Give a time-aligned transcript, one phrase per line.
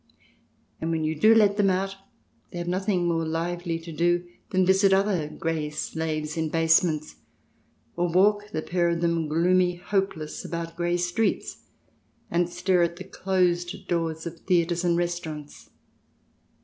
[0.81, 1.95] And when you do let them out
[2.51, 7.17] they have nothing more lively to do than visit other grey slaves in basements,
[7.95, 11.65] or walk, the pair of them, gloomy, hopeless, about grey streets,
[12.31, 15.69] and stare at the closed doors of theatres and restaurants.